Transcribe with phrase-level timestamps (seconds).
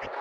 [0.00, 0.12] Mesdames,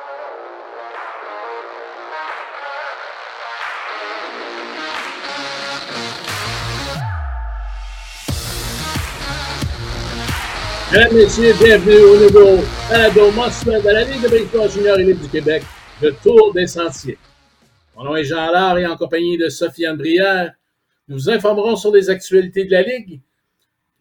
[11.14, 15.62] Messieurs, bienvenue au nouveau balado mensuel de la Ligue de baseball junior élite du Québec,
[16.02, 17.20] le Tour des Sentiers.
[17.96, 20.54] Mon nom est Jean Lard et en compagnie de Sophie-Anne Brière,
[21.08, 23.22] nous vous informerons sur les actualités de la Ligue.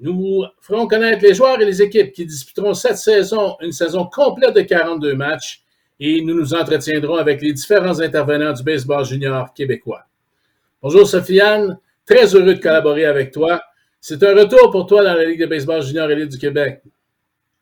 [0.01, 4.55] Nous ferons connaître les joueurs et les équipes qui disputeront cette saison, une saison complète
[4.55, 5.66] de 42 matchs,
[5.99, 10.05] et nous nous entretiendrons avec les différents intervenants du baseball junior québécois.
[10.83, 13.63] Bonjour Sophie-Anne, très heureux de collaborer avec toi.
[14.01, 16.83] C'est un retour pour toi dans la Ligue de baseball junior élite du Québec.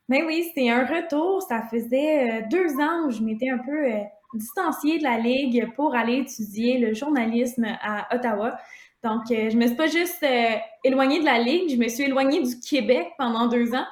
[0.08, 1.40] Ben oui, c'est un retour.
[1.42, 4.00] Ça faisait euh, deux ans où je m'étais un peu euh,
[4.34, 8.58] distanciée de la Ligue pour aller étudier le journalisme à Ottawa.
[9.02, 10.24] Donc, euh, je me suis pas juste
[10.82, 13.86] éloignée de la Ligue, je me suis éloignée du Québec pendant deux ans.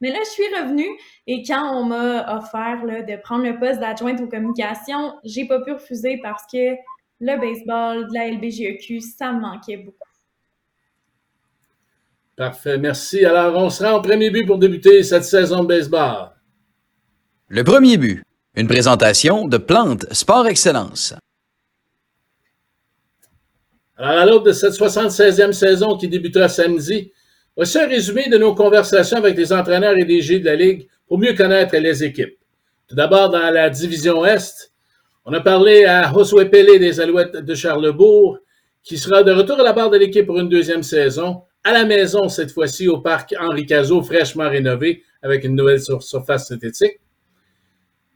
[0.00, 0.88] Mais là, je suis revenue
[1.26, 5.72] et quand on m'a offert de prendre le poste d'adjointe aux communications, j'ai pas pu
[5.72, 6.76] refuser parce que
[7.20, 9.98] le baseball de la LBGEQ, ça me manquait beaucoup.
[12.36, 13.24] Parfait, merci.
[13.24, 16.30] Alors, on sera en premier but pour débuter cette saison de baseball.
[17.48, 18.22] Le premier but,
[18.54, 21.14] une présentation de Plante Sport Excellence.
[23.96, 27.10] Alors, à l'aube de cette 76e saison qui débutera samedi,
[27.58, 31.18] voici un résumé de nos conversations avec les entraîneurs et DG de la Ligue pour
[31.18, 32.38] mieux connaître les équipes.
[32.86, 34.72] Tout d'abord, dans la division Est,
[35.24, 38.38] on a parlé à Josué Pelé des Alouettes de Charlebourg,
[38.84, 41.84] qui sera de retour à la barre de l'équipe pour une deuxième saison à la
[41.84, 47.00] maison cette fois-ci au parc Henri Cazot, fraîchement rénové avec une nouvelle surface synthétique.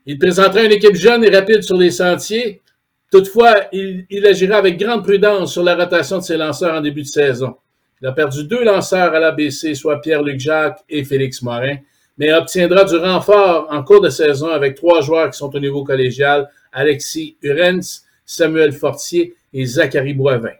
[0.06, 2.62] Il présentera une équipe jeune et rapide sur les sentiers.
[3.10, 7.08] Toutefois, il, agira avec grande prudence sur la rotation de ses lanceurs en début de
[7.08, 7.56] saison.
[8.02, 11.76] Il a perdu deux lanceurs à l'ABC, soit Pierre-Luc Jacques et Félix Morin,
[12.18, 15.84] mais obtiendra du renfort en cours de saison avec trois joueurs qui sont au niveau
[15.84, 20.54] collégial, Alexis Urens, Samuel Fortier et Zachary Boivin.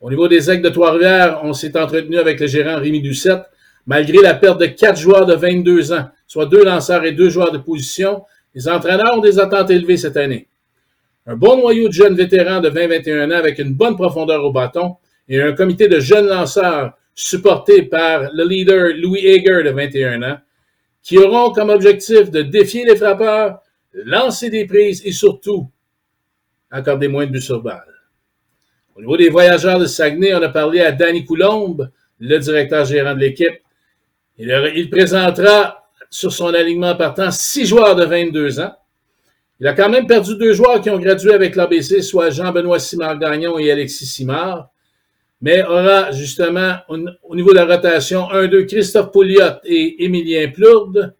[0.00, 3.42] Au niveau des aigles de Trois-Rivières, on s'est entretenu avec le gérant Rémi Doucette.
[3.86, 7.50] Malgré la perte de quatre joueurs de 22 ans, soit deux lanceurs et deux joueurs
[7.50, 8.22] de position,
[8.54, 10.46] les entraîneurs ont des attentes élevées cette année.
[11.26, 14.96] Un bon noyau de jeunes vétérans de 20-21 ans avec une bonne profondeur au bâton
[15.28, 20.38] et un comité de jeunes lanceurs supporté par le leader Louis Hager de 21 ans,
[21.02, 23.60] qui auront comme objectif de défier les frappeurs,
[23.92, 25.70] lancer des prises et surtout
[26.70, 27.84] accorder moins de buts sur balle.
[28.96, 33.14] Au niveau des voyageurs de Saguenay, on a parlé à Danny Coulombe, le directeur gérant
[33.14, 33.60] de l'équipe.
[34.38, 38.72] Il, présentera sur son alignement partant six joueurs de 22 ans.
[39.60, 43.58] Il a quand même perdu deux joueurs qui ont gradué avec l'ABC, soit Jean-Benoît Simard-Gagnon
[43.58, 44.70] et Alexis Simard.
[45.44, 51.14] Mais aura justement, au, niveau de la rotation, un, deux, Christophe Pouliot et Émilien Plourde.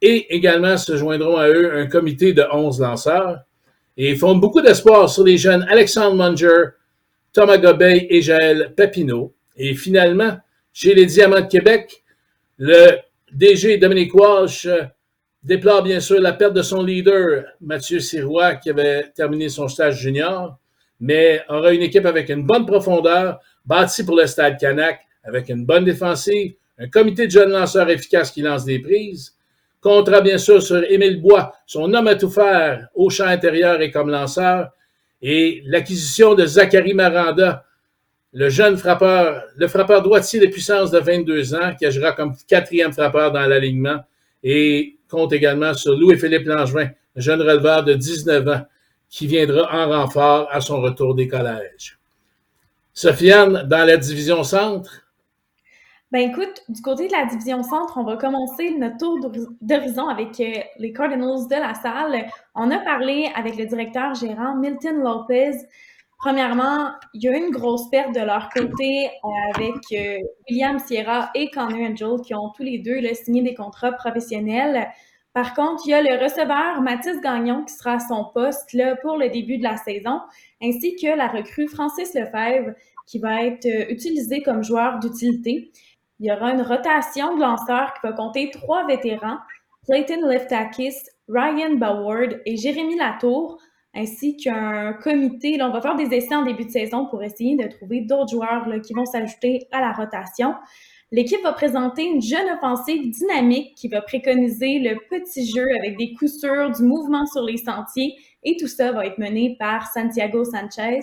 [0.00, 3.40] Et également se joindront à eux un comité de 11 lanceurs.
[3.96, 6.76] Et ils font beaucoup d'espoir sur les jeunes Alexandre Munger,
[7.32, 9.34] Thomas Gobeil et Jaël Papineau.
[9.56, 10.38] Et finalement,
[10.72, 12.04] chez les Diamants de Québec,
[12.58, 12.98] le
[13.32, 14.82] DG Dominique Walsh euh,
[15.42, 19.98] déplore bien sûr la perte de son leader, Mathieu Sirois, qui avait terminé son stage
[19.98, 20.56] junior,
[21.00, 25.64] mais aura une équipe avec une bonne profondeur, bâtie pour le stade Canac, avec une
[25.66, 29.34] bonne défensive, un comité de jeunes lanceurs efficaces qui lance des prises,
[29.80, 33.90] comptera bien sûr sur Émile Bois, son homme à tout faire au champ intérieur et
[33.90, 34.70] comme lanceur,
[35.22, 37.64] et l'acquisition de Zachary Maranda,
[38.32, 42.92] le jeune frappeur, le frappeur droitier de puissance de 22 ans, qui agira comme quatrième
[42.92, 44.00] frappeur dans l'alignement,
[44.42, 48.66] et compte également sur Louis-Philippe Langevin, jeune releveur de 19 ans,
[49.08, 51.98] qui viendra en renfort à son retour des collèges.
[52.96, 55.02] Sofiane, dans la division centre,
[56.10, 59.30] ben écoute, du côté de la division centre, on va commencer notre tour
[59.60, 62.26] d'horizon avec euh, les Cardinals de la salle.
[62.54, 65.58] On a parlé avec le directeur gérant Milton Lopez.
[66.16, 69.10] Premièrement, il y a une grosse perte de leur côté
[69.54, 70.16] avec euh,
[70.48, 74.88] William Sierra et Connor Angel qui ont tous les deux signé des contrats professionnels.
[75.36, 79.18] Par contre, il y a le receveur Mathis Gagnon qui sera à son poste pour
[79.18, 80.22] le début de la saison,
[80.62, 82.72] ainsi que la recrue Francis Lefebvre
[83.06, 85.70] qui va être utilisé comme joueur d'utilité.
[86.20, 89.36] Il y aura une rotation de lanceurs qui va compter trois vétérans,
[89.84, 90.94] Clayton Leftakis,
[91.28, 93.58] Ryan Boward et Jérémy Latour,
[93.94, 95.58] ainsi qu'un comité.
[95.58, 98.30] Là, on va faire des essais en début de saison pour essayer de trouver d'autres
[98.30, 100.54] joueurs qui vont s'ajouter à la rotation.
[101.12, 106.14] L'équipe va présenter une jeune offensive dynamique qui va préconiser le petit jeu avec des
[106.14, 110.44] coups sûrs, du mouvement sur les sentiers et tout ça va être mené par Santiago
[110.44, 111.00] Sanchez.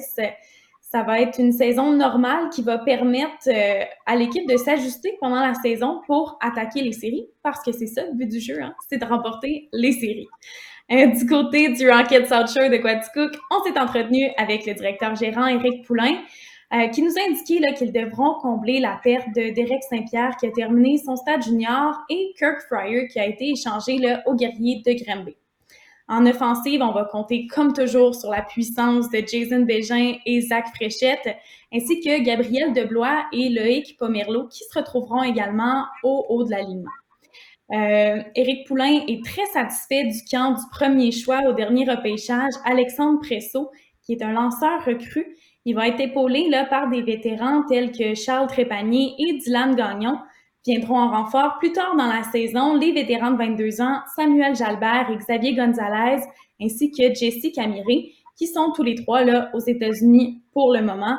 [0.81, 5.39] Ça va être une saison normale qui va permettre euh, à l'équipe de s'ajuster pendant
[5.39, 8.75] la saison pour attaquer les séries, parce que c'est ça le but du jeu, hein,
[8.89, 10.27] c'est de remporter les séries.
[10.91, 15.15] Euh, du côté du Rocket South Shore de Quaticook, on s'est entretenu avec le directeur
[15.15, 16.17] gérant Éric Poulain,
[16.73, 20.51] euh, qui nous a indiqué qu'ils devront combler la perte de Derek Saint-Pierre qui a
[20.51, 25.03] terminé son stade junior et Kirk Fryer qui a été échangé là, au guerrier de
[25.03, 25.35] Granby.
[26.07, 30.65] En offensive, on va compter comme toujours sur la puissance de Jason Bégin et Zach
[30.75, 31.37] Fréchette,
[31.73, 36.61] ainsi que Gabriel Deblois et Loïc Pomerleau qui se retrouveront également au haut de la
[36.61, 36.85] ligne.
[37.71, 43.19] Euh, Éric Poulain est très satisfait du camp du premier choix au dernier repêchage, Alexandre
[43.21, 43.71] Presso,
[44.03, 45.25] qui est un lanceur recru.
[45.65, 50.17] Il va être épaulé là, par des vétérans tels que Charles Trépanier et Dylan Gagnon,
[50.65, 55.09] Viendront en renfort plus tard dans la saison les vétérans de 22 ans Samuel Jalbert
[55.11, 56.23] et Xavier Gonzalez,
[56.61, 61.17] ainsi que Jesse Camiré, qui sont tous les trois là aux États-Unis pour le moment.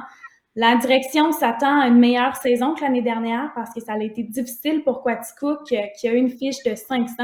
[0.57, 4.23] La direction s'attend à une meilleure saison que l'année dernière parce que ça a été
[4.23, 7.15] difficile pour Quaticook, qui a une fiche de 500.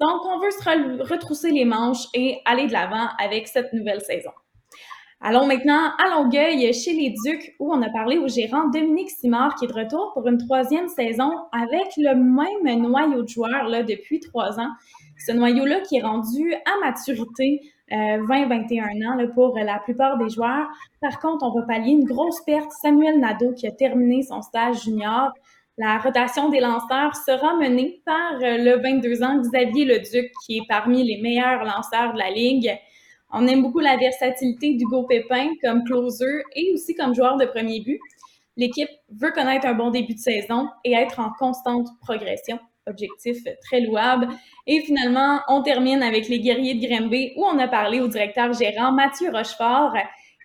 [0.00, 4.30] Donc, on veut se retrousser les manches et aller de l'avant avec cette nouvelle saison.
[5.20, 9.56] Allons maintenant à Longueuil, chez les Ducs, où on a parlé au gérant Dominique Simard,
[9.56, 12.14] qui est de retour pour une troisième saison avec le
[12.62, 14.70] même noyau de joueurs là, depuis trois ans.
[15.26, 17.60] Ce noyau-là qui est rendu à maturité
[17.90, 20.68] euh, 20-21 ans là, pour la plupart des joueurs.
[21.00, 22.70] Par contre, on va pallier une grosse perte.
[22.80, 25.32] Samuel Nadeau, qui a terminé son stage junior.
[25.78, 30.66] La rotation des lanceurs sera menée par euh, le 22 ans Xavier Leduc, qui est
[30.68, 32.78] parmi les meilleurs lanceurs de la Ligue.
[33.30, 37.80] On aime beaucoup la versatilité d'Hugo Pépin comme closer et aussi comme joueur de premier
[37.80, 38.00] but.
[38.56, 42.58] L'équipe veut connaître un bon début de saison et être en constante progression.
[42.86, 44.28] Objectif très louable.
[44.66, 48.52] Et finalement, on termine avec les guerriers de Grimby où on a parlé au directeur
[48.54, 49.94] gérant Mathieu Rochefort.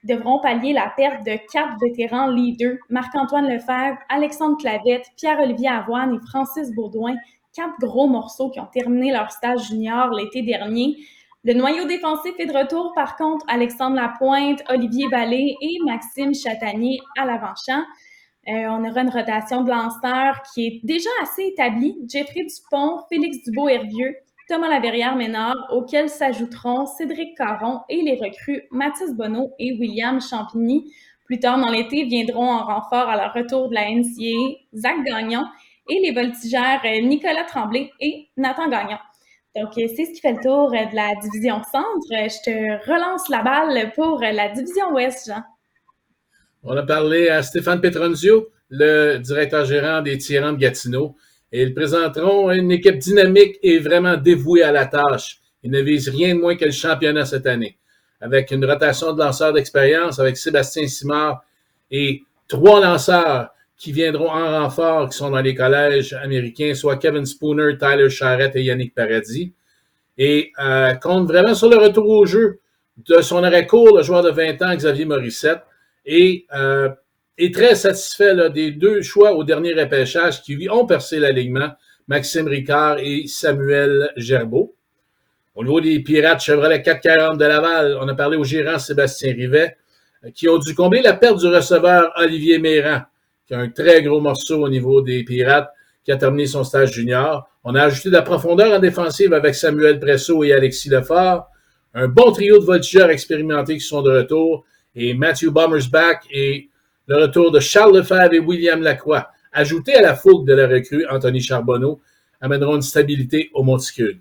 [0.03, 6.15] Ils devront pallier la perte de quatre vétérans leaders, Marc-Antoine Lefebvre, Alexandre Clavette, Pierre-Olivier Avoine
[6.15, 7.15] et Francis Baudouin,
[7.55, 10.97] quatre gros morceaux qui ont terminé leur stage junior l'été dernier.
[11.45, 16.99] Le noyau défensif est de retour, par contre, Alexandre Lapointe, Olivier Vallée et Maxime Chatanier
[17.19, 17.83] à l'avant-champ.
[18.47, 21.97] Euh, on aura une rotation de lanceurs qui est déjà assez établie.
[22.07, 24.15] Jeffrey Dupont, Félix Dubois-Hervieux,
[24.47, 30.93] Thomas Laverrière-Ménard, auxquels s'ajouteront Cédric Caron et les recrues Mathis Bonneau et William Champigny.
[31.25, 35.43] Plus tard dans l'été, viendront en renfort à leur retour de la NCA Zach Gagnon
[35.89, 38.97] et les voltigeurs Nicolas Tremblay et Nathan Gagnon.
[39.55, 42.07] Donc, euh, c'est ce qui fait le tour euh, de la division centre.
[42.11, 45.43] Euh, je te relance la balle pour la division ouest, Jean.
[46.63, 51.15] On a parlé à Stéphane Petronzio, le directeur gérant des Tyrans de Gatineau,
[51.55, 55.39] ils présenteront une équipe dynamique et vraiment dévouée à la tâche.
[55.61, 57.77] Ils ne visent rien de moins que le championnat cette année,
[58.19, 61.45] avec une rotation de lanceurs d'expérience avec Sébastien Simard
[61.91, 67.25] et trois lanceurs qui viendront en renfort, qui sont dans les collèges américains, soit Kevin
[67.25, 69.53] Spooner, Tyler Charrette et Yannick Paradis.
[70.17, 72.59] Et euh, compte vraiment sur le retour au jeu
[72.97, 75.63] de son arrêt court, le joueur de 20 ans, Xavier Morissette,
[76.05, 76.89] et euh,
[77.37, 81.71] est très satisfait des deux choix au dernier repêchage qui lui ont percé l'alignement,
[82.07, 84.75] Maxime Ricard et Samuel Gerbeau.
[85.55, 89.77] Au niveau des Pirates Chevrolet 440 de Laval, on a parlé au gérant Sébastien Rivet,
[90.23, 93.01] euh, qui ont dû combler la perte du receveur Olivier Méran
[93.47, 95.69] qui a un très gros morceau au niveau des Pirates,
[96.03, 97.47] qui a terminé son stage junior.
[97.63, 101.49] On a ajouté de la profondeur en défensive avec Samuel Presso et Alexis Lefort.
[101.93, 104.65] Un bon trio de voltigeurs expérimentés qui sont de retour.
[104.95, 106.69] Et Matthew Bommersback et
[107.07, 109.29] le retour de Charles Lefebvre et William Lacroix.
[109.51, 112.01] Ajouté à la fougue de la recrue, Anthony Charbonneau,
[112.41, 114.19] amèneront une stabilité au monticule.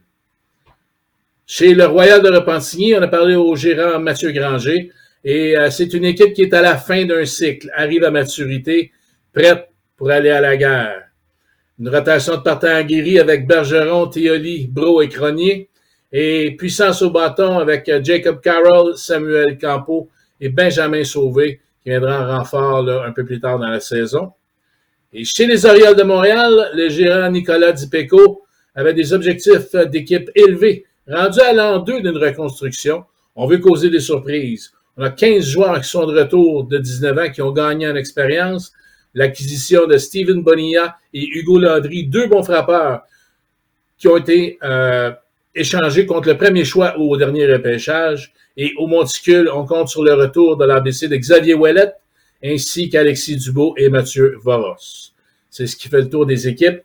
[1.46, 4.90] Chez le Royal de Repentigny, on a parlé au gérant Mathieu Granger.
[5.24, 8.92] Et euh, c'est une équipe qui est à la fin d'un cycle, arrive à maturité
[9.32, 11.08] prête pour aller à la guerre.
[11.78, 15.68] Une rotation de partant guéri avec Bergeron, Théoli, Bro et Cronier.
[16.12, 20.10] Et puissance au bâton avec euh, Jacob Carroll, Samuel Campo
[20.40, 24.32] et Benjamin Sauvé, qui viendra en renfort un peu plus tard dans la saison.
[25.14, 28.42] Et chez les Orioles de Montréal, le gérant Nicolas Dipeco
[28.74, 30.84] avait des objectifs d'équipe élevés.
[31.08, 34.72] Rendu à l'an 2 d'une reconstruction, on veut causer des surprises.
[34.96, 37.96] On a 15 joueurs qui sont de retour de 19 ans qui ont gagné en
[37.96, 38.72] expérience
[39.14, 43.02] l'acquisition de Steven Bonilla et Hugo Landry, deux bons frappeurs
[43.98, 45.12] qui ont été euh,
[45.54, 48.32] échangés contre le premier choix au dernier repêchage.
[48.56, 51.92] Et au Monticule, on compte sur le retour de l'ABC de Xavier Ouellet,
[52.44, 55.12] ainsi qu'Alexis Dubo et Mathieu Voros.
[55.50, 56.80] C'est ce qui fait le tour des équipes.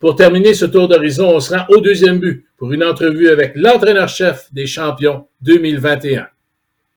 [0.00, 3.52] Pour terminer ce tour d'horizon, on se rend au deuxième but pour une entrevue avec
[3.54, 6.26] l'entraîneur-chef des champions 2021.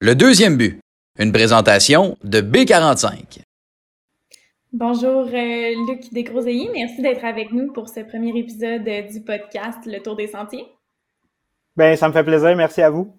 [0.02, 0.80] Le deuxième but.
[1.20, 3.40] Une présentation de B45.
[4.80, 9.98] Bonjour euh, Luc Desgroseilliers, merci d'être avec nous pour ce premier épisode du podcast Le
[10.04, 10.68] Tour des Sentiers.
[11.76, 13.12] Ben, ça me fait plaisir, merci à vous.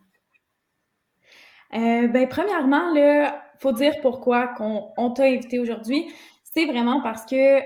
[1.75, 6.07] Euh, ben, premièrement, il faut dire pourquoi on t'a invité aujourd'hui.
[6.45, 7.59] C'est vraiment parce que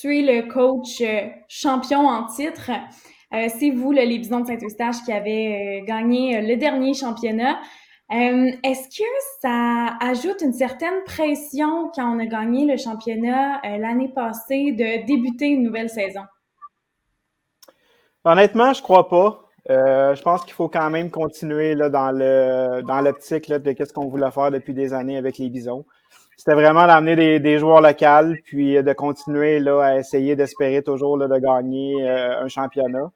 [0.00, 2.70] tu es le coach euh, champion en titre.
[3.34, 7.60] Euh, c'est vous, le, les Bisons de Saint-Eustache, qui avez gagné le dernier championnat.
[8.10, 9.04] Euh, est-ce que
[9.42, 15.04] ça ajoute une certaine pression quand on a gagné le championnat euh, l'année passée de
[15.06, 16.22] débuter une nouvelle saison?
[18.24, 19.44] Honnêtement, je crois pas.
[19.68, 24.50] Euh, je pense qu'il faut quand même continuer dans l'optique de qu'est-ce qu'on voulait faire
[24.50, 25.84] depuis des années avec les Bisons.
[26.38, 31.38] C'était vraiment d'amener des, joueurs locaux, puis de continuer là, à essayer d'espérer toujours de
[31.38, 33.10] gagner un championnat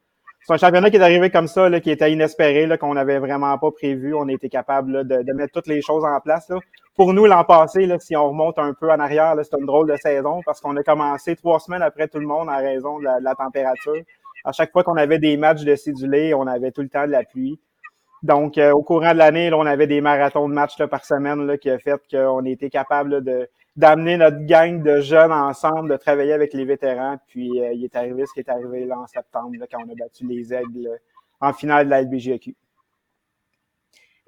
[0.45, 3.19] c'est un championnat qui est arrivé comme ça, là, qui était inespéré, là, qu'on n'avait
[3.19, 4.13] vraiment pas prévu.
[4.13, 6.49] On a été capable de, de, mettre toutes les choses en place.
[6.49, 6.59] Là.
[6.95, 9.89] Pour nous, l'an passé, là, si on remonte un peu en arrière, c'était une drôle
[9.89, 13.05] de saison parce qu'on a commencé trois semaines après tout le monde en raison de
[13.05, 13.95] la, température.
[14.43, 17.11] À chaque fois qu'on avait des matchs de cédulés, on avait tout le temps de
[17.11, 17.57] la pluie.
[18.21, 21.47] Donc, euh, au courant de l'année, on avait des marathons de matchs là, par semaine
[21.47, 25.97] là, qui a fait qu'on était capable de, d'amener notre gang de jeunes ensemble, de
[25.97, 27.17] travailler avec les vétérans.
[27.27, 29.91] Puis euh, il est arrivé ce qui est arrivé là, en septembre, là, quand on
[29.91, 30.97] a battu les Aigles euh,
[31.41, 32.55] en finale de la LBGQ.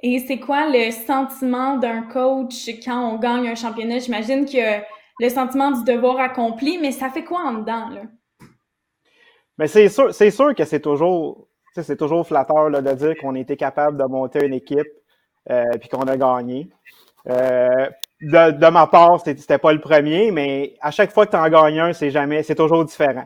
[0.01, 3.99] Et c'est quoi le sentiment d'un coach quand on gagne un championnat?
[3.99, 4.81] J'imagine que
[5.19, 7.89] le sentiment du devoir accompli, mais ça fait quoi en dedans?
[7.89, 8.01] Là?
[9.57, 13.35] Mais c'est sûr, c'est sûr que c'est toujours, c'est toujours flatteur là, de dire qu'on
[13.35, 14.87] était capable de monter une équipe
[15.49, 16.69] euh, puis qu'on a gagné.
[17.29, 17.89] Euh,
[18.25, 21.79] de, ma part, c'était pas le premier, mais à chaque fois que tu en gagnes
[21.79, 23.25] un, c'est toujours différent.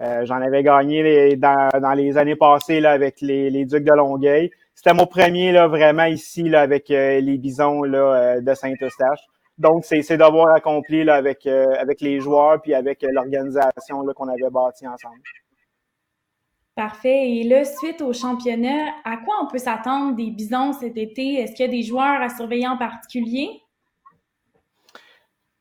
[0.00, 4.50] Euh, J'en avais gagné dans, les années passées avec les, Ducs de Longueuil.
[4.74, 9.20] C'était mon premier là, vraiment ici avec euh, les Bisons euh, de Saint-Eustache.
[9.58, 15.20] Donc, c'est d'avoir accompli avec, avec les joueurs puis avec l'organisation qu'on avait bâti ensemble.
[16.74, 17.30] Parfait.
[17.30, 21.34] Et là, suite au championnat, à quoi on peut s'attendre des Bisons cet été?
[21.34, 23.60] Est-ce qu'il y a des joueurs à surveiller en particulier?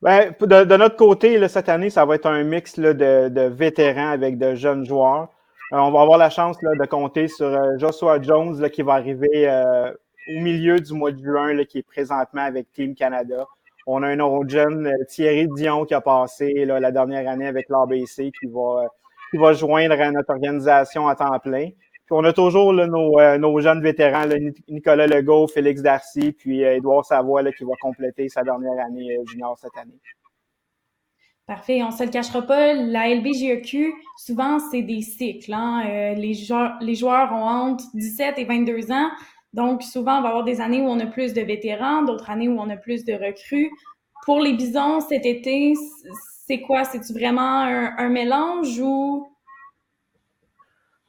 [0.02, 4.12] Ben, de, notre côté, là, cette année, ça va être un mix de, de, vétérans
[4.12, 5.28] avec de jeunes joueurs.
[5.74, 9.50] Euh, on va avoir la chance de compter sur euh, Joshua Jones qui va arriver
[9.50, 9.92] euh,
[10.30, 13.46] au milieu du mois de juin, qui est présentement avec Team Canada.
[13.88, 18.32] On a un autre jeune, Thierry Dion, qui a passé la dernière année avec l'ABC,
[18.40, 18.86] qui va,
[19.32, 21.70] qui va joindre notre organisation à temps plein
[22.12, 24.26] on a toujours euh, nos, jeunes vétérans,
[24.68, 29.58] Nicolas Legault, Félix Darcy, puis Edouard Savoie qui va compléter sa dernière année euh, junior
[29.58, 30.00] cette année.
[31.46, 31.82] Parfait.
[31.82, 35.54] On ne se le cachera pas, la LBGEQ, souvent, c'est des cycles.
[35.54, 35.84] Hein.
[35.88, 39.10] Euh, les, joueurs, les joueurs ont entre 17 et 22 ans.
[39.54, 42.48] Donc, souvent, on va avoir des années où on a plus de vétérans, d'autres années
[42.48, 43.72] où on a plus de recrues.
[44.26, 45.74] Pour les bisons, cet été,
[46.46, 46.84] c'est quoi?
[46.84, 49.28] C'est-tu vraiment un mélange ou?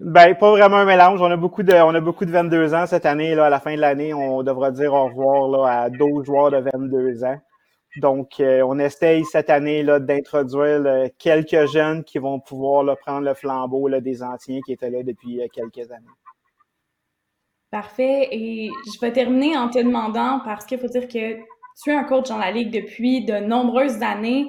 [0.00, 1.20] Ben, pas vraiment un mélange.
[1.20, 3.34] On a beaucoup de, on a beaucoup de 22 ans cette année.
[3.34, 6.50] Là, à la fin de l'année, on devra dire au revoir là, à 12 joueurs
[6.50, 7.38] de 22 ans.
[7.98, 13.34] Donc, euh, on essaye cette année là, d'introduire quelques jeunes qui vont pouvoir prendre le
[13.34, 16.06] flambeau là, des anciens qui étaient là depuis euh, quelques années.
[17.70, 18.28] Parfait.
[18.30, 21.34] Et je vais terminer en te demandant, parce qu'il faut dire que
[21.82, 24.48] tu es un coach dans la Ligue depuis de nombreuses années.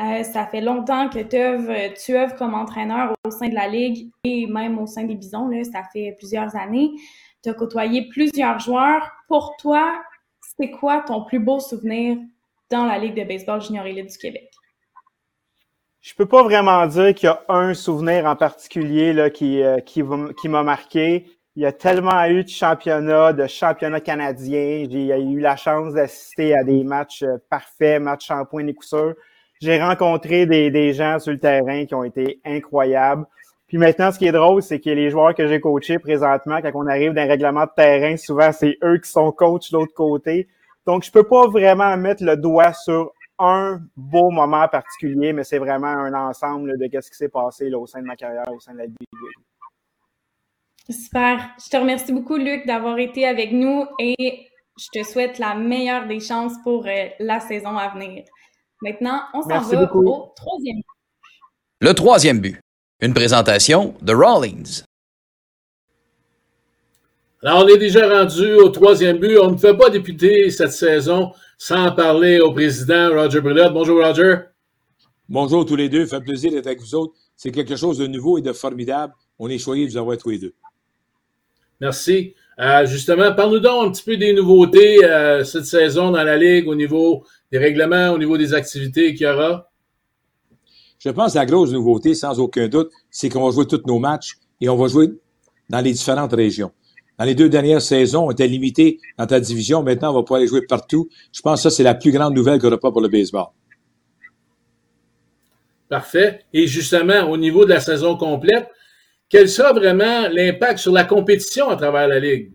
[0.00, 4.46] Euh, ça fait longtemps que tu œuvres, comme entraîneur au sein de la Ligue et
[4.46, 5.48] même au sein des Bisons.
[5.48, 6.90] Là, ça fait plusieurs années.
[7.42, 9.10] Tu as côtoyé plusieurs joueurs.
[9.28, 10.00] Pour toi,
[10.56, 12.16] c'est quoi ton plus beau souvenir
[12.70, 14.50] dans la Ligue de baseball junior élite du Québec?
[16.00, 19.80] Je peux pas vraiment dire qu'il y a un souvenir en particulier là, qui, euh,
[19.80, 21.26] qui, m'a marqué.
[21.56, 24.86] Il y a tellement eu de championnats, de championnats canadiens.
[24.90, 28.84] J'ai eu la chance d'assister à des matchs euh, parfaits, matchs en point et coup
[29.60, 33.26] j'ai rencontré des, gens sur le terrain qui ont été incroyables.
[33.66, 36.72] Puis maintenant, ce qui est drôle, c'est que les joueurs que j'ai coachés présentement, quand
[36.74, 40.48] on arrive d'un règlement de terrain, souvent c'est eux qui sont coachs de l'autre côté.
[40.86, 45.58] Donc, je peux pas vraiment mettre le doigt sur un beau moment particulier, mais c'est
[45.58, 48.72] vraiment un ensemble de ce qui s'est passé au sein de ma carrière, au sein
[48.72, 48.96] de la Ligue.
[50.88, 51.50] Super.
[51.62, 56.06] Je te remercie beaucoup, Luc, d'avoir été avec nous et je te souhaite la meilleure
[56.06, 58.24] des chances pour euh, la saison à venir.
[58.82, 60.84] Maintenant, on s'en va au troisième but.
[61.80, 62.60] Le troisième but.
[63.02, 64.82] Une présentation de Rawlings.
[67.42, 69.38] Alors, on est déjà rendu au troisième but.
[69.38, 73.72] On ne fait pas débuter cette saison sans parler au président Roger Brulotte.
[73.72, 74.36] Bonjour, Roger.
[75.28, 76.06] Bonjour tous les deux.
[76.06, 77.14] Ça fait plaisir d'être avec vous autres.
[77.36, 79.14] C'est quelque chose de nouveau et de formidable.
[79.38, 80.54] On est choyés de vous avoir tous les deux.
[81.80, 82.34] Merci.
[82.58, 86.68] Euh, justement, parle-nous donc un petit peu des nouveautés euh, cette saison dans la Ligue
[86.68, 89.70] au niveau des règlements, au niveau des activités qu'il y aura?
[90.98, 93.98] Je pense que la grosse nouveauté, sans aucun doute, c'est qu'on va jouer tous nos
[93.98, 95.08] matchs et on va jouer
[95.68, 96.72] dans les différentes régions.
[97.18, 99.82] Dans les deux dernières saisons, on était limité dans ta division.
[99.82, 101.08] Maintenant, on va pouvoir aller jouer partout.
[101.32, 103.08] Je pense que ça, c'est la plus grande nouvelle qu'il n'y aura pas pour le
[103.08, 103.46] baseball.
[105.88, 106.44] Parfait.
[106.52, 108.68] Et justement, au niveau de la saison complète,
[109.28, 112.52] quel sera vraiment l'impact sur la compétition à travers la Ligue?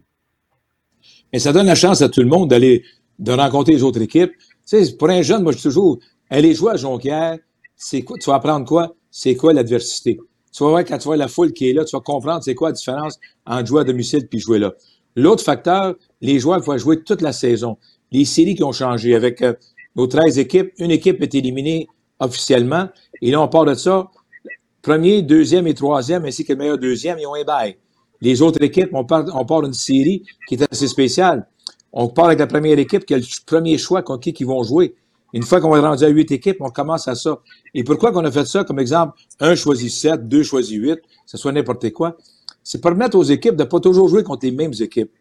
[1.32, 2.84] Mais ça donne la chance à tout le monde d'aller
[3.20, 4.34] de rencontrer les autres équipes.
[4.66, 7.38] Sais, pour un jeune, moi, je dis toujours, aller jouer à Jonquière,
[7.76, 8.18] c'est quoi?
[8.18, 8.96] Tu vas apprendre quoi?
[9.12, 10.20] C'est quoi l'adversité?
[10.52, 12.56] Tu vas voir quand tu vois la foule qui est là, tu vas comprendre c'est
[12.56, 14.74] quoi la différence entre jouer à domicile puis jouer là.
[15.16, 17.78] L'autre facteur, les joueurs vont jouer toute la saison.
[18.12, 19.54] Les séries qui ont changé avec euh,
[19.96, 21.88] nos 13 équipes, une équipe est éliminée
[22.20, 22.88] officiellement.
[23.22, 24.10] Et là, on part de ça.
[24.82, 27.78] Premier, deuxième et troisième, ainsi que le meilleur deuxième, ils ont un bail.
[28.22, 31.48] Les autres équipes, on part, on part d'une série qui est assez spéciale.
[31.96, 34.62] On part avec la première équipe qui a le premier choix contre qui ils vont
[34.64, 34.96] jouer.
[35.34, 37.40] Une fois qu'on est rendu à huit équipes, on commence à ça.
[37.74, 38.64] Et pourquoi qu'on a fait ça?
[38.64, 42.16] Comme exemple, un choisit sept, deux choisit huit, ce soit n'importe quoi.
[42.64, 45.12] C'est permettre aux équipes de ne pas toujours jouer contre les mêmes équipes.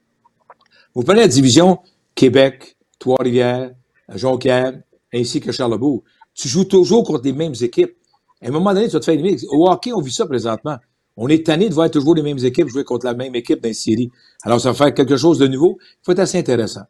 [0.95, 1.79] Vous prenez la division
[2.15, 3.73] Québec, Trois-Rivières,
[4.15, 4.75] Jonquière,
[5.13, 6.05] ainsi que Charlebourg
[6.35, 7.97] tu joues toujours contre les mêmes équipes.
[8.43, 9.39] À un moment donné, tu vas te faire éliminer.
[9.51, 10.77] Au hockey, on vit ça présentement.
[11.17, 13.69] On est tanné de voir toujours les mêmes équipes jouer contre la même équipe dans
[13.69, 14.11] les séries.
[14.43, 15.79] Alors, ça va faire quelque chose de nouveau.
[15.81, 16.83] Il faut être assez intéressant.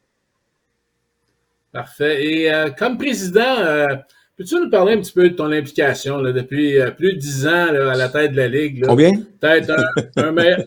[1.73, 2.25] Parfait.
[2.25, 3.97] Et euh, comme président, euh,
[4.37, 7.47] peux-tu nous parler un petit peu de ton implication là, depuis euh, plus de dix
[7.47, 8.81] ans là, à la tête de la Ligue?
[8.81, 8.89] Là?
[8.89, 9.11] Combien?
[9.41, 10.65] Peut-être un, un meilleur,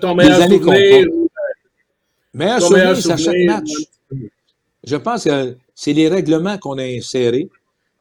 [0.00, 1.08] ton meilleur souvenir.
[1.10, 1.30] Ou,
[2.34, 3.70] meilleur souvenir, à chaque match.
[4.84, 7.48] Je pense que c'est les règlements qu'on a insérés.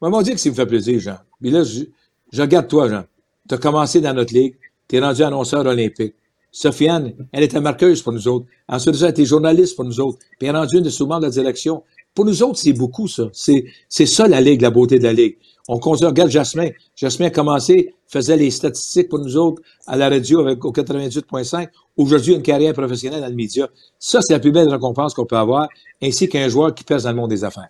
[0.02, 1.18] Moi, on dit que ça me fait plaisir, Jean.
[1.42, 3.06] Mais là, je, regarde toi, Jean.
[3.50, 4.56] Tu as commencé dans notre ligue.
[4.88, 6.14] Tu es rendu annonceur olympique.
[6.52, 8.46] Sofiane, elle était marqueuse pour nous autres.
[8.68, 10.20] Ensuite, elle était journaliste pour nous autres.
[10.38, 11.84] Puis elle est rendue une des souvent de la direction.
[12.14, 13.30] Pour nous autres, c'est beaucoup, ça.
[13.34, 15.38] C'est, ça, la Ligue, la beauté de la Ligue.
[15.68, 16.70] On considère, regarde Jasmin.
[16.96, 21.70] Jasmin a commencé, faisait les statistiques pour nous autres à la radio avec au 98.5.
[21.98, 23.68] Aujourd'hui, une carrière professionnelle dans le média.
[24.00, 25.68] Ça, c'est la plus belle récompense qu'on peut avoir,
[26.02, 27.70] ainsi qu'un joueur qui pèse dans le monde des affaires.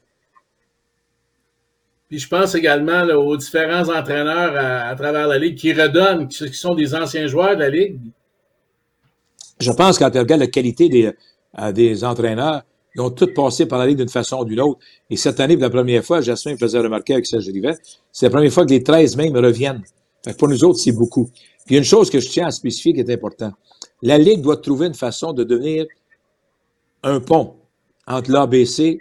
[2.09, 6.73] Puis je pense également aux différents entraîneurs à, travers la Ligue qui redonnent, qui, sont
[6.73, 7.99] des anciens joueurs de la Ligue.
[9.59, 11.13] Je pense que quand tu regardes la qualité des,
[11.59, 12.63] euh, des entraîneurs,
[12.95, 14.79] ils ont tous passé par la Ligue d'une façon ou d'une autre.
[15.11, 17.75] Et cette année, pour la première fois, Jasmin faisait remarquer avec Serge Rivet,
[18.11, 19.83] c'est la première fois que les 13 mêmes reviennent.
[20.25, 21.29] Fait pour nous autres, c'est beaucoup.
[21.67, 23.53] Puis une chose que je tiens à spécifier qui est importante.
[24.01, 25.85] La Ligue doit trouver une façon de devenir
[27.03, 27.55] un pont
[28.07, 28.97] entre l'ABC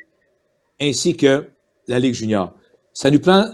[0.78, 1.46] ainsi que
[1.86, 2.52] la Ligue junior.
[2.98, 3.52] Ça nous prend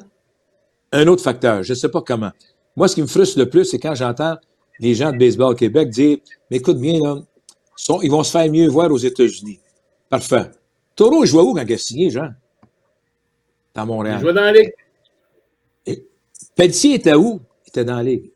[0.91, 1.63] un autre facteur.
[1.63, 2.31] Je ne sais pas comment.
[2.77, 4.37] Moi, ce qui me frustre le plus, c'est quand j'entends
[4.81, 6.17] les gens de Baseball Québec dire,
[6.51, 7.21] mais écoute bien, là,
[8.03, 9.61] ils vont se faire mieux voir aux États-Unis.
[10.09, 10.51] Parfait.
[10.97, 12.31] Taureau, jouait où quand il a signé, Jean?
[13.75, 14.17] Dans Montréal.
[14.19, 14.73] Il jouait dans la Ligue.
[15.85, 16.07] Et
[16.55, 17.43] Pelletier était où?
[17.67, 18.31] Il était dans la Ligue.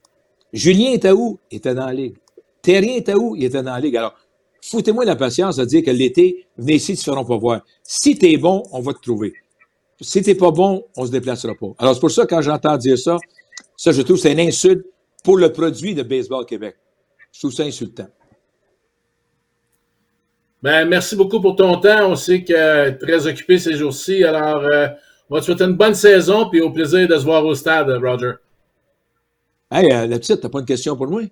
[0.53, 1.39] Julien était où?
[1.51, 2.19] Il était dans la Ligue.
[2.61, 3.35] Terrien était où?
[3.35, 3.97] Il était dans la Ligue.
[3.97, 4.15] Alors,
[4.61, 7.63] foutez-moi la patience de dire que l'été, venez ici, ils ne feront pas voir.
[7.83, 9.33] Si tu es bon, on va te trouver.
[10.01, 11.73] Si tu n'es pas bon, on ne se déplacera pas.
[11.79, 13.17] Alors, c'est pour ça, quand j'entends dire ça,
[13.77, 14.87] ça, je trouve c'est une insulte
[15.25, 16.77] pour le produit de Baseball Québec.
[17.33, 18.09] Je trouve ça insultant.
[20.63, 22.11] Ben, merci beaucoup pour ton temps.
[22.11, 24.25] On sait que tu es très occupé ces jours-ci.
[24.25, 24.89] Alors, euh,
[25.31, 27.89] on va te souhaiter une bonne saison puis au plaisir de se voir au stade,
[28.03, 28.33] Roger.
[29.71, 31.23] Hey, euh, la petite, t'as pas une question pour moi?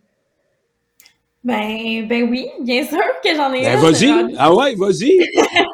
[1.43, 4.35] Ben, ben oui, bien sûr que j'en ai ben, Vas-y.
[4.37, 5.19] Ah ouais, vas-y.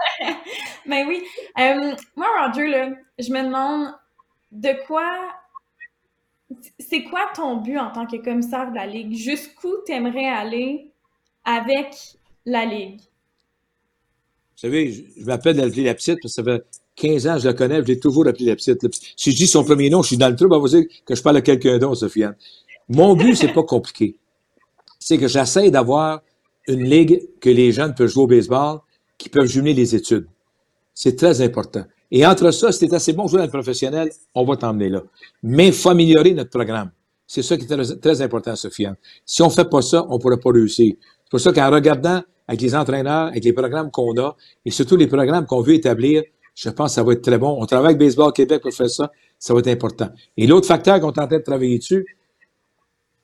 [0.93, 1.23] ben oui.
[1.59, 3.93] Euh, moi, Roger, là, je me demande
[4.51, 5.09] de quoi.
[6.79, 9.15] C'est quoi ton but en tant que commissaire de la Ligue?
[9.15, 10.93] Jusqu'où tu aimerais aller
[11.45, 11.95] avec
[12.45, 13.01] la Ligue?
[13.01, 16.63] Vous savez, je, m'appelle petite parce que ça fait
[16.97, 18.79] 15 ans que je la connais, je l'ai toujours appelé la petite.
[19.17, 21.15] Si je dis son premier nom, je suis dans le trou, on va dire que
[21.15, 22.37] je parle à quelqu'un d'autre, Sofiane.
[22.89, 24.17] Mon but, c'est pas compliqué.
[24.99, 26.21] C'est que j'essaie d'avoir
[26.69, 28.81] une ligue que les jeunes peuvent jouer au baseball,
[29.17, 30.27] qui peuvent jumeler les études.
[30.95, 31.85] C'est très important.
[32.11, 35.03] Et entre ça, si tu assez bon jouer dans le professionnel, on va t'emmener là.
[35.43, 36.91] Mais il faut améliorer notre programme.
[37.27, 38.97] C'est ça qui est très, important, Sofiane.
[39.25, 40.95] Si on ne fait pas ça, on ne pourra pas réussir.
[41.01, 44.97] C'est pour ça qu'en regardant avec les entraîneurs, avec les programmes qu'on a et surtout
[44.97, 46.23] les programmes qu'on veut établir,
[46.55, 47.57] je pense que ça va être très bon.
[47.59, 50.11] On travaille avec Baseball Québec pour faire ça, ça va être important.
[50.37, 52.05] Et l'autre facteur qu'on est en train de travailler dessus,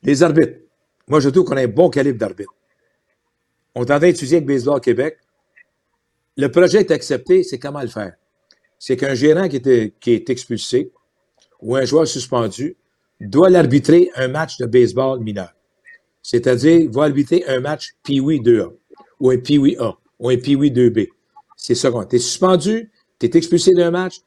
[0.03, 0.61] les arbitres.
[1.09, 2.55] Moi, je trouve qu'on a un bon calibre d'arbitre.
[3.75, 5.19] On est en train d'étudier avec Baseball Québec.
[6.41, 8.13] Le projet est accepté, c'est comment le faire?
[8.79, 10.93] C'est qu'un gérant qui, est expulsé
[11.61, 12.77] ou un joueur suspendu
[13.21, 15.53] doit l'arbitrer un match de baseball mineur.
[16.23, 18.73] C'est-à-dire, va arbitrer un match Pee-Wee 2A,
[19.19, 21.09] ou un Pee-Wee A, ou un Pee-Wee 2B.
[21.57, 24.21] C'est ça qu'on Tu es suspendu, tu es expulsé d'un match,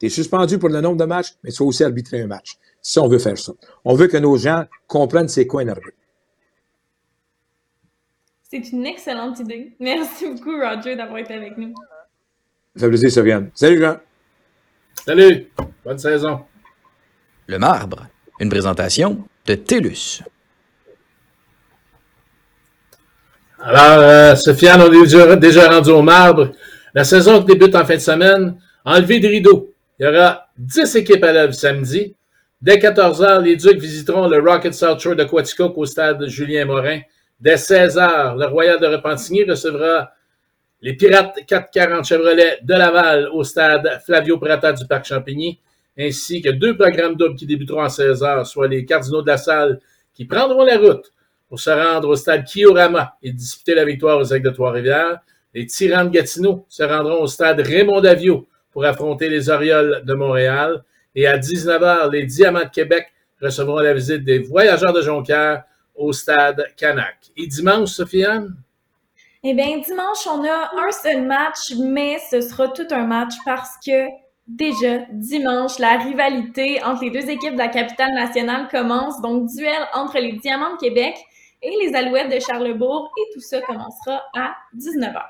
[0.00, 2.56] tu es suspendu pour le nombre de matchs, mais tu vas aussi arbitrer un match.
[2.80, 3.52] Si on veut faire ça.
[3.84, 5.98] On veut que nos gens comprennent c'est quoi un arbitre.
[8.50, 9.72] C'est une excellente idée.
[9.78, 11.74] Merci beaucoup, Roger, d'avoir été avec nous.
[12.74, 13.50] Ça fait plaisir, Sofiane.
[13.52, 13.96] Salut, Jean.
[15.04, 15.48] Salut.
[15.84, 16.40] Bonne saison.
[17.46, 18.06] Le marbre,
[18.40, 20.22] une présentation de TELUS.
[23.60, 26.52] Alors, euh, Sofiane, on est déjà rendu au marbre.
[26.94, 29.74] La saison qui débute en fin de semaine, enlevé de rideau.
[30.00, 32.14] Il y aura 10 équipes à l'œuvre samedi.
[32.62, 37.00] Dès 14h, les Ducs visiteront le Rocket South Shore de Quaticook au stade Julien Morin.
[37.40, 40.10] Dès 16h, le Royal de Repentigny recevra
[40.80, 45.60] les Pirates 440 Chevrolet de Laval au stade Flavio Prata du Parc Champigny,
[45.96, 49.78] ainsi que deux programmes doubles qui débuteront à 16h, soit les Cardinaux de la Salle
[50.14, 51.12] qui prendront la route
[51.48, 55.20] pour se rendre au stade Kiorama et disputer la victoire aux Aigles de Trois-Rivières.
[55.54, 60.14] Les Tyrans de Gatineau se rendront au stade Raymond Davio pour affronter les Orioles de
[60.14, 60.82] Montréal.
[61.14, 63.06] Et à 19h, les Diamants de Québec
[63.40, 65.62] recevront la visite des Voyageurs de Jonquière
[65.98, 67.16] au stade Canac.
[67.36, 68.56] Et dimanche, Sofiane?
[69.44, 73.76] Eh bien, dimanche, on a un seul match, mais ce sera tout un match parce
[73.84, 74.06] que
[74.46, 79.20] déjà, dimanche, la rivalité entre les deux équipes de la capitale nationale commence.
[79.20, 81.14] Donc, duel entre les Diamants de Québec
[81.62, 83.12] et les Alouettes de Charlebourg.
[83.16, 85.22] Et tout ça commencera à 19h.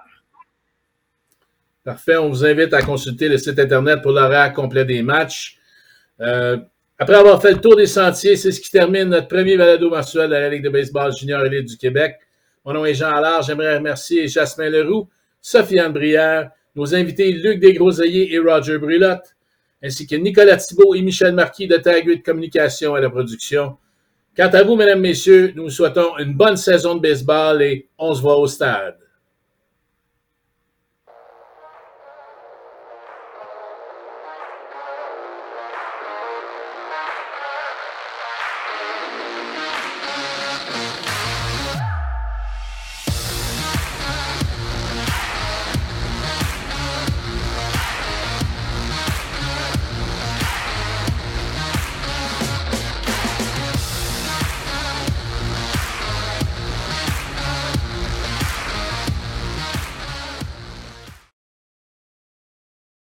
[1.84, 2.16] Parfait.
[2.16, 5.58] On vous invite à consulter le site Internet pour l'horaire complet des matchs.
[6.20, 6.58] Euh,
[7.00, 10.28] après avoir fait le tour des sentiers, c'est ce qui termine notre premier balado mensuel
[10.28, 12.16] de la Ligue de baseball junior élite du Québec.
[12.64, 13.42] Mon nom est Jean Allard.
[13.42, 15.08] J'aimerais remercier Jasmin Leroux,
[15.40, 19.36] Sofiane Brière, nos invités Luc Desgroseilliers et Roger Brulotte,
[19.80, 23.76] ainsi que Nicolas Thibault et Michel Marquis de Tag 8 Communication à la production.
[24.36, 28.12] Quant à vous, mesdames, messieurs, nous vous souhaitons une bonne saison de baseball et on
[28.12, 28.96] se voit au stade.